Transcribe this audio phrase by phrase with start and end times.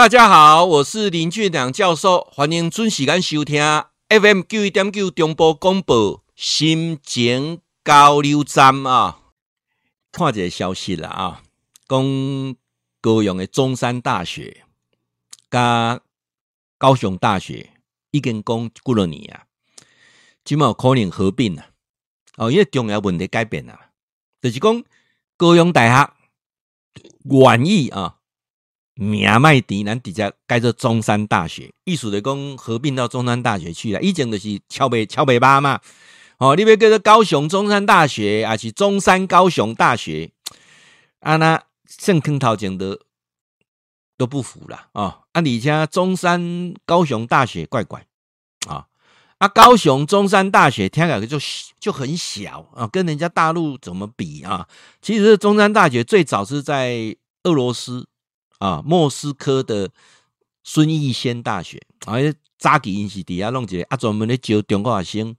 [0.00, 3.62] 大家好，我是林俊良教授，欢迎准时间收听
[4.08, 9.18] FM 九一点九中波广播新情交流站啊。
[10.10, 11.42] 看这个消息了啊，
[11.86, 12.56] 讲
[13.02, 14.64] 高雄的中山大学
[15.50, 16.00] 加
[16.78, 17.68] 高雄大学
[18.10, 19.44] 已经讲几多年啊，
[20.42, 21.66] 今嘛可能合并了
[22.38, 23.78] 哦，因为重要问题改变了，
[24.40, 24.82] 就是讲
[25.36, 26.14] 高雄大学
[27.24, 28.16] 愿意啊。
[29.00, 34.00] 名麦迪，咱直接改做中山大学，意思就讲合并到中山大学去了。
[34.02, 35.80] 以前就是桥北桥北巴嘛，
[36.36, 40.30] 哦，你别叫做高雄中山大学，还是中山高雄大学，
[41.20, 43.00] 啊那圣坑头前的
[44.18, 45.18] 都不符了啊、哦！
[45.32, 48.04] 啊，你家中山高雄大学怪怪
[48.68, 48.84] 啊，
[49.38, 51.38] 啊，高雄中山大学听起来就
[51.78, 54.68] 就很小啊，跟人家大陆怎么比啊？
[55.00, 58.06] 其实中山大学最早是在俄罗斯。
[58.60, 59.90] 啊，莫斯科的
[60.62, 62.14] 孙逸仙大学，啊，
[62.58, 65.34] 早期因是底下弄一个啊，专门咧招中国学生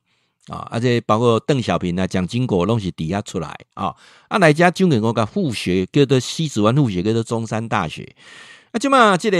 [0.47, 3.95] 啊，而且包括邓小平啊、蒋经国拢是底下出来啊。
[4.27, 8.15] 啊，来家捐给我个复学叫做西子湾复学叫做中山大学。
[8.71, 9.37] 啊，即嘛，这个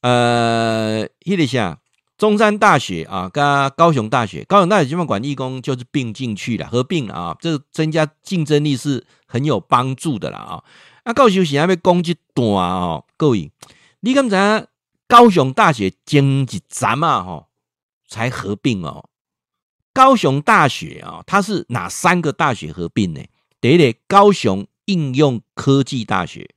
[0.00, 1.76] 呃，迄个啥，
[2.16, 3.42] 中山大学啊，跟
[3.76, 10.64] 高雄大学，高雄大学即嘛管义工就是并进去了，合并了啊，这增加竞争力是很有帮助的啦啊。
[11.04, 13.52] 啊，高雄现在要讲一段哦，各位，
[14.00, 14.66] 你刚才
[15.06, 17.46] 高雄大学经济站嘛，吼，
[18.08, 19.08] 才合并哦。
[19.92, 23.20] 高雄大学啊，它是哪三个大学合并呢？
[23.60, 26.54] 第一个高雄应用科技大学，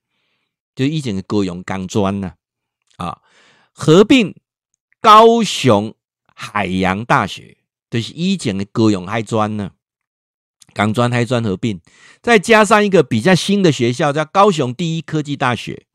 [0.76, 2.34] 就以前的高雄钢专呢，
[2.98, 3.22] 啊，
[3.72, 4.36] 合并
[5.00, 5.96] 高雄
[6.36, 7.58] 海洋大学，
[7.90, 9.72] 就是以前的高雄海专呢。
[10.74, 11.80] 港专、台专合并，
[12.22, 15.86] 再加上一个比较新的学校，叫高雄第一科技大学，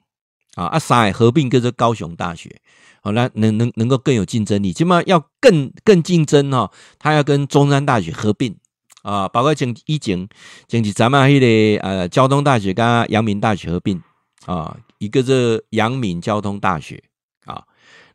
[0.55, 2.61] 啊，阿，三合并跟着高雄大学，
[3.03, 8.57] 好，那能能能够更有竞争力，起码要更更竞争哈，他要跟中山大学合并。
[9.03, 10.29] 啊，包括前以前
[10.67, 14.03] 前几咱们迄个呃交通大学跟阳明大学合并。
[14.47, 17.03] 啊，一个是阳明交通大学。
[17.45, 17.63] 啊，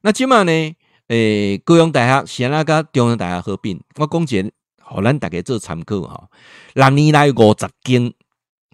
[0.01, 0.75] 那起码呢，诶、
[1.55, 4.51] 欸，高雄大学现在跟中山大学合并，我讲解。
[4.93, 6.27] 哦，咱大家做参考哈。
[6.73, 8.13] 六年来五十间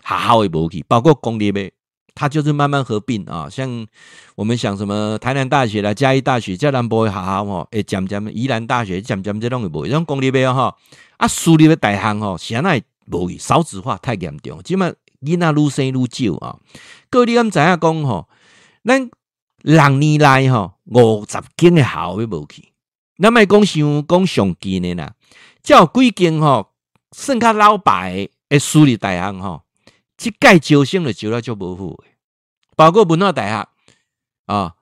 [0.04, 1.72] 学校的无去，包括公立的，
[2.16, 3.48] 它就是慢慢合并啊。
[3.48, 3.86] 像
[4.36, 10.76] 我们想什么台南大学啦、嘉义大学、嘉南部的学校吼，诶，渐渐宜兰大学渐渐这拢会无，种公立的哈
[11.18, 14.92] 啊，私立的大学吼，现在无去，少子化太严重，即嘛
[15.22, 16.58] 囡仔愈生愈少啊。
[17.12, 18.28] 各位你敢知影讲吼，
[18.84, 19.10] 咱
[19.62, 22.64] 六年来吼五十间的学校会无去，
[23.22, 25.14] 咱莫讲想讲上近的啦。
[25.68, 26.72] 叫几间吼，
[27.12, 29.64] 算较老牌诶私立大学吼，
[30.16, 32.16] 即届招生就招了就无好诶，
[32.78, 33.68] 包括文化大学
[34.46, 34.76] 啊，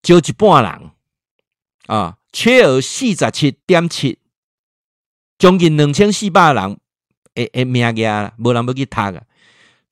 [0.00, 0.90] 招一半人
[1.86, 4.18] 啊，缺额四十七点七，
[5.36, 6.80] 将近两千四百人
[7.34, 9.22] 诶诶名额，无人要去读啊。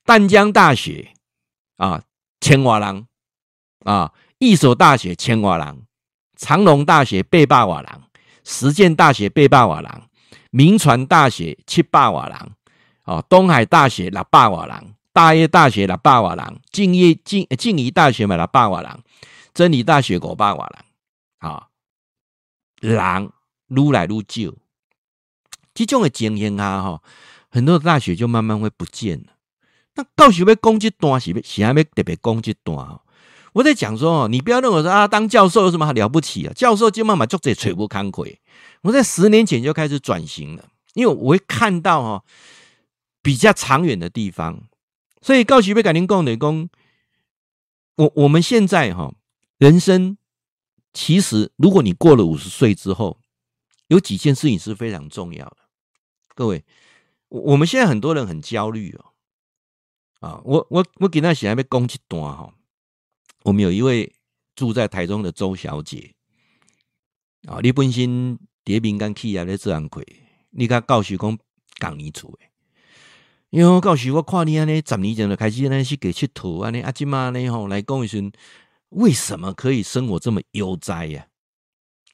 [0.07, 1.13] 淡江大学
[1.77, 2.03] 啊，
[2.41, 3.07] 千外人
[3.85, 5.83] 啊，一所大学千外人，
[6.39, 8.01] 长隆大学八百外人，
[8.43, 10.03] 实践大学八百外人。
[10.51, 12.51] 铭传大学七百多人，
[13.05, 19.03] 哦，东海大学六百多人，大业大学六百多人，敬业敬静宜大学嘛六百多人，
[19.55, 20.85] 真理大学五百多人，
[21.39, 21.69] 啊，
[22.81, 23.33] 人
[23.69, 24.55] 愈来愈少，
[25.73, 27.03] 这种的情形啊，哈，
[27.49, 29.27] 很多大学就慢慢会不见了。
[29.95, 33.01] 那到时要讲这段是是还没特别讲这段，
[33.53, 36.53] 我在讲说哦，你不要认为说啊，当教授有什么了不起啊？
[36.55, 38.41] 教授就慢慢做这垂不看亏。
[38.83, 42.25] 我在十年前就开始转型了，因为我会看到哈
[43.23, 44.63] 比较长远的地方，
[45.21, 46.69] 所以告诉被改天共的工，
[47.97, 49.13] 我我们现在哈
[49.59, 50.17] 人生
[50.93, 53.19] 其实如果你过了五十岁之后，
[53.89, 55.57] 有几件事情是非常重要的。
[56.35, 56.65] 各位，
[57.29, 62.55] 我我们现在很多人很焦虑哦，啊，我我我给他写还没攻击段哈，
[63.45, 64.15] 我们有一位
[64.55, 66.15] 住在台中的周小姐
[67.47, 68.39] 啊，你本身。
[68.63, 70.07] 别敏感企业咧做安亏，
[70.51, 71.39] 你甲教授讲
[71.79, 72.51] 讲你厝诶，
[73.49, 78.31] 因为我教授我看你安尼十年前就开始安尼去给佚佗安尼阿金妈呢吼来讲一声，
[78.91, 81.29] 为什么可以生活这么悠哉呀？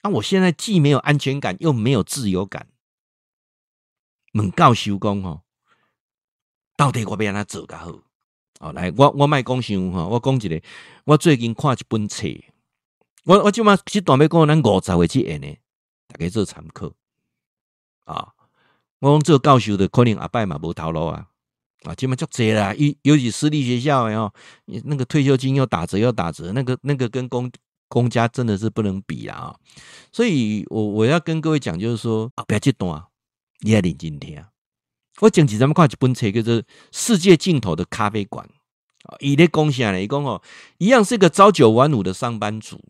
[0.03, 2.69] 啊，我现在既没有安全感，又没有自由感。
[4.35, 5.43] 问教授讲吼，
[6.77, 8.06] 到底我要安怎做较好？
[8.59, 10.63] 好，来，我我卖讲伤吼，我讲一个，
[11.05, 12.27] 我最近看一本册，
[13.25, 15.57] 我我即马这段要讲咱五十岁之前呢。
[16.09, 16.93] 大家做参考
[18.05, 18.33] 啊！
[19.01, 21.27] 我讲做教授的可能阿伯嘛无头路啊，
[21.83, 22.73] 啊，基本就这啦。
[22.75, 24.33] 尤尤其私立学校诶哦，
[24.85, 27.51] 那个退休金又打折又打折，那个那个跟公
[27.89, 29.57] 公家真的是不能比啦啊。
[30.13, 33.09] 所以我我要跟各位讲，就是说啊，不要激动啊，
[33.61, 34.41] 你要认真听。
[35.21, 36.55] 我前几天看一本书，叫做
[36.93, 38.47] 《世界尽头的咖啡馆》
[39.11, 40.03] 啊，伊咧讲啥呢？
[40.03, 40.43] 伊讲哦，
[40.79, 42.85] 一样是一个朝九晚五的上班族，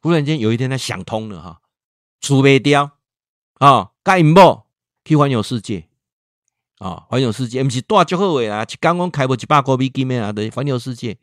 [0.00, 1.60] 忽然间有一天他想通了哈，
[2.20, 2.92] 储备掉
[3.58, 4.66] 啊，盖某
[5.04, 5.86] 去环游世界
[6.78, 11.18] 啊，环游世界，毋是大足好诶啦，一刚刚开无一百块美金诶啊，对，环游世界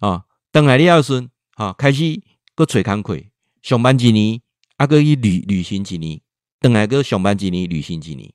[0.00, 1.14] 啊，等来了后
[1.54, 2.20] 啊，开始
[2.54, 3.18] 搁揣工课，
[3.62, 4.42] 上班一年，
[4.76, 6.20] 啊，搁去旅旅行一年，
[6.60, 8.30] 等来搁上班一年，旅行一年。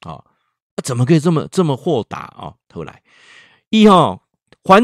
[0.00, 0.22] 啊，
[0.82, 2.54] 怎么可以这么这么豁达啊？
[2.72, 3.02] 后来
[3.70, 4.20] 一哈
[4.62, 4.82] 环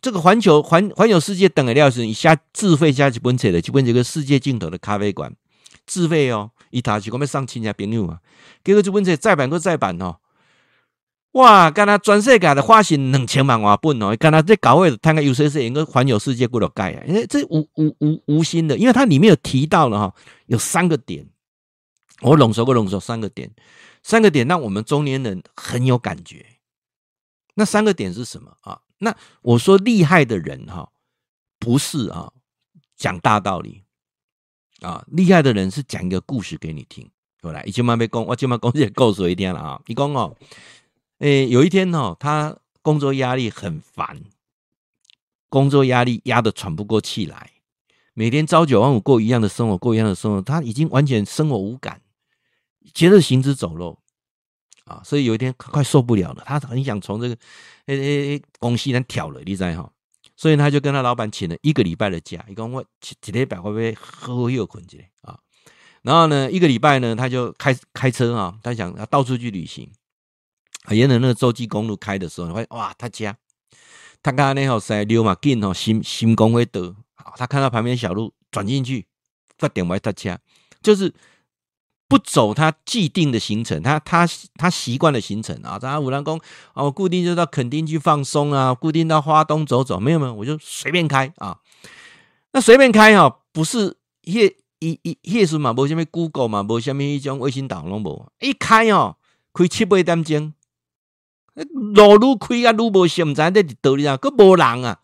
[0.00, 5.34] 这个环球环环游世界等了料是，你下自费加几本册的，几本这个世界尽头的咖啡馆
[5.86, 8.18] 自费哦，一打去我们上亲戚朋友啊，
[8.64, 10.16] 结果这本册再版个再版哦，
[11.32, 20.14] 哇，干他全世界的花行两千万瓦本哦，干他这搞位摊个 UCC 应该环游世界过了盖啊，因为这无无无无心的，因为它里面有提到了哈，
[20.46, 21.26] 有三个点，
[22.20, 23.50] 我拢熟个拢熟三个点。
[24.02, 26.46] 三个点让我们中年人很有感觉。
[27.54, 28.80] 那三个点是什么啊？
[28.98, 30.90] 那我说厉害的人哈，
[31.58, 32.32] 不是啊
[32.96, 33.82] 讲大道理
[34.80, 37.10] 啊，厉害的人是讲一个故事给你听。
[37.42, 39.82] 后来，一千万被攻，我千万攻也够说一天了啊！
[39.86, 40.36] 一共哦，
[41.18, 44.22] 诶，有一天哦，他工作压力很烦，
[45.48, 47.50] 工作压力压得喘不过气来，
[48.12, 52.02] 每天朝九晚五过一样的生活，过一样的生活，他已经完全生活无感。
[52.94, 53.98] 接着行尸走肉
[54.84, 57.34] 啊，所以有一天快受不了了，他很想从这个
[57.86, 59.92] 诶诶诶公司那跳了，你知哈？
[60.36, 65.38] 所以他就跟他老板请了一个礼拜的假，一共我几几礼拜会不会喝又困起来啊？
[66.02, 69.92] 然后呢，一个礼拜呢，他就开开车啊，他想要到处去旅行。
[70.88, 73.36] 沿着那个洲际公路开的时候，发现哇，他家
[74.22, 76.96] 他刚刚那号塞溜嘛进哦，新新公会得，
[77.36, 79.06] 他看到旁边小路转进去，
[79.58, 80.40] 发点歪他家
[80.82, 81.14] 就是。
[82.10, 86.40] 不走他既定的行程，他他他习惯的行程啊，在五郎宫
[86.74, 91.58] 哦，固定就到垦丁去放松啊，固定到花东走走，没有没有，我就随便开啊。
[92.50, 99.14] 那随便开啊，不是夜一一页数嘛，无什么 Google 嘛，无什么一种卫星导航无，一开哦，
[99.54, 100.52] 开七八点钟，
[101.94, 104.98] 路路开啊，路无行，唔知在佗里啊，搁无人啊，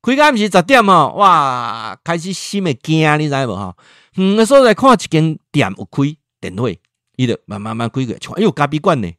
[0.00, 3.74] 开到不是十点哦，哇，开始心会惊，你知无哈？
[4.16, 6.16] 嗯，那时候来看一间店有开。
[6.50, 6.78] 点会，
[7.16, 9.10] 伊就慢慢慢开个，哎呦，咖啡馆呢？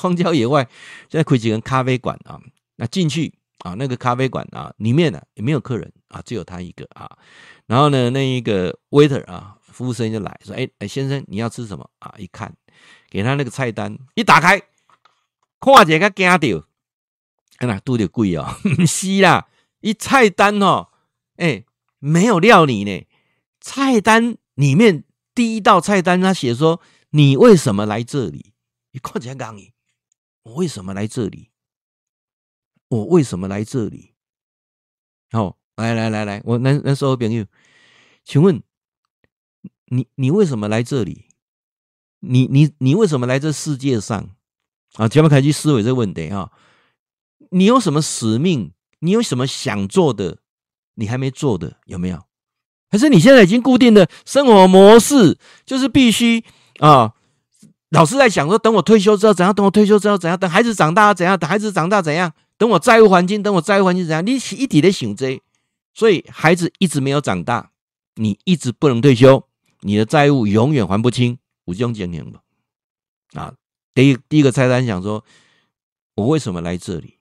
[0.00, 0.66] 荒郊野外，
[1.10, 2.40] 现在开几间咖啡馆啊？
[2.76, 7.18] 那进去啊，那个咖啡馆啊，里面呢也没有客人啊，只有他一个啊。
[7.66, 12.54] 然后呢，那一个 waiter 啊，服务生就来说：“哎哎，先生，你要吃什么啊？”一看，
[13.10, 14.60] 给他那个菜单一打开，
[15.60, 16.66] 看见个惊到，
[17.58, 19.48] 哎呀，都得贵哦，不是啦，
[19.80, 20.88] 一菜单哦，
[21.36, 21.64] 哎，
[21.98, 23.06] 没有料理呢，
[23.60, 25.04] 菜单里面。
[25.36, 26.80] 第一道菜单，他写说
[27.10, 28.54] ：“你为什么来这里？”
[28.92, 29.74] 你快点讲你，
[30.44, 31.50] 我为什么来这里？
[32.88, 34.14] 我为什么来这里？
[35.30, 37.44] 好，来来来来，我那那时候朋友，
[38.24, 38.62] 请问
[39.86, 41.26] 你你为什么来这里？
[42.20, 44.30] 你你你为什么来这世界上？
[44.94, 46.50] 啊，前面开始思维这个问题啊，
[47.50, 48.72] 你有什么使命？
[49.00, 50.38] 你有什么想做的？
[50.94, 52.24] 你还没做的有没有？
[52.90, 56.44] 可是你现在已经固定的生活模式，就是必须
[56.78, 57.12] 啊。
[57.90, 59.54] 老是在想说，等我退休之后怎样？
[59.54, 60.38] 等我退休之后怎样？
[60.38, 61.38] 等孩子长大怎样？
[61.38, 62.32] 等孩子长大怎样？
[62.58, 64.26] 等我债务还清，等我债务还清怎样？
[64.26, 65.40] 你一直在想这，
[65.94, 67.70] 所以孩子一直没有长大，
[68.16, 69.44] 你一直不能退休，
[69.82, 71.38] 你的债务永远还不清。
[71.64, 72.40] 我这种经验吧。
[73.34, 73.54] 啊，
[73.94, 75.24] 第一第一个菜单想说，
[76.16, 77.14] 我为什么来这里？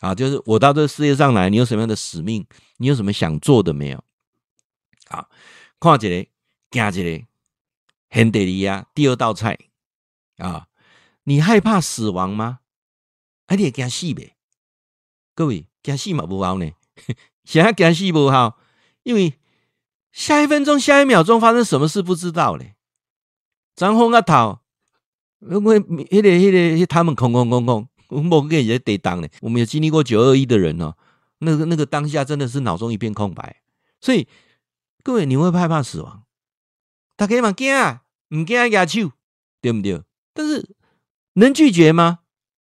[0.00, 2.46] 啊，就是我到这世界上来，你有什么样的使命？
[2.76, 4.04] 你有什么想做的没有？
[5.08, 5.28] 啊，
[5.80, 6.26] 看一个，
[6.70, 7.26] 惊一个，
[8.10, 8.86] 很得意啊！
[8.94, 9.58] 第二道菜
[10.36, 10.68] 啊，
[11.24, 12.60] 你害怕死亡吗？
[13.46, 14.36] 还得惊死呗？
[15.34, 16.70] 各位惊死嘛不好呢？
[17.44, 18.58] 想要惊死不好，
[19.02, 19.34] 因为
[20.12, 22.74] 下一分钟、下一秒钟发生什么事不知道嘞。
[23.74, 24.58] 张红个头，
[25.40, 29.28] 因为那个、那个，他们空空空空，我们跟人家对当呢。
[29.40, 30.94] 我们有经历过九二一的人哦，
[31.38, 33.62] 那个那个当下真的是脑中一片空白，
[34.00, 34.26] 所以。
[35.08, 36.26] 各位，你会害怕死亡？
[37.16, 39.12] 大家嘛惊啊，唔惊牙抽，
[39.62, 40.02] 对不对？
[40.34, 40.76] 但是
[41.32, 42.18] 能拒绝吗？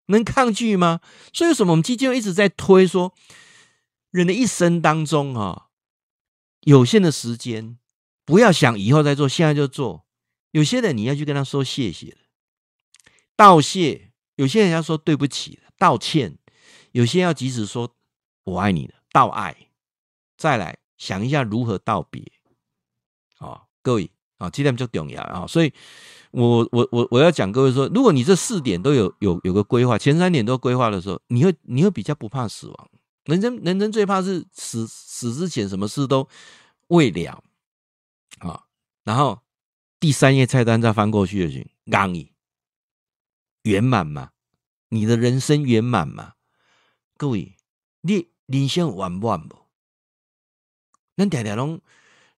[0.08, 1.00] 能抗拒吗？
[1.32, 3.16] 所以为什么我们基金一直在推说，
[4.12, 5.68] 人的一生当中啊，
[6.64, 7.80] 有限的时间，
[8.26, 10.06] 不要想以后再做，现在就做。
[10.52, 12.18] 有些人你要去跟他说谢谢，
[13.38, 16.34] 道谢有些人要说对不起，道歉；
[16.92, 17.96] 有些要及时说
[18.44, 19.70] 我爱你的，道爱。
[20.36, 22.24] 再来想一下如何道别。
[23.38, 25.46] 啊，各位啊，这点就重要啊。
[25.48, 25.74] 所以
[26.32, 32.90] 我我我我要讲各位说，如果你这四点都有有有个规划，前三点都规划的时候，你会你会比较不怕死亡。
[33.26, 36.28] 人生人生最怕是死死之前什么事都
[36.88, 37.44] 未了
[38.40, 38.66] 啊。
[39.04, 39.42] 然后
[40.00, 42.32] 第三页菜单再翻过去的时候，让你
[43.64, 44.30] 圆满嘛？
[44.90, 46.34] 你的人生圆满嘛？
[47.18, 47.58] 各位，
[48.02, 49.65] 你人生圆满不？
[51.16, 51.82] 咱常常拢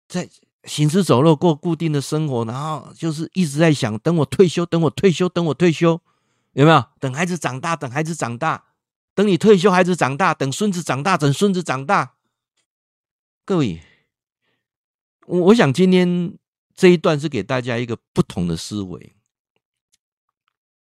[0.08, 0.30] 在
[0.64, 6.02] 行尸走肉过固定的生活，然后就是一直在想，等我退休，等我退休，等我退休，
[6.54, 6.86] 有没有？
[7.00, 8.66] 等孩子长大，等孩子长大，
[9.16, 12.16] 等你退休，孩子长大，等孙子长大，等孙子长大。
[13.46, 13.82] 各位，
[15.26, 16.38] 我我想今天
[16.76, 19.16] 这一段是给大家一个不同的思维。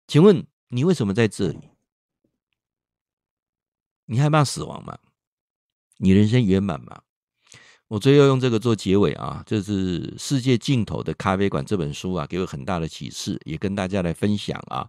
[0.07, 1.59] 请问你为什么在这里？
[4.05, 4.97] 你害怕死亡吗？
[5.97, 7.03] 你人生圆满吗？
[7.87, 14.87] 我最后用这个做结尾啊，这是《世界尽头的咖啡馆》这本书啊，给我很大的启示，也跟大家来分享啊。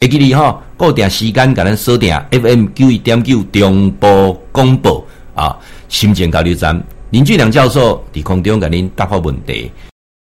[0.00, 5.56] 会记你哈，固定时间，给咱锁定 FM 九一点九中波广播啊，
[5.88, 9.70] 心情交流站林俊良教授在空中给您答复问题。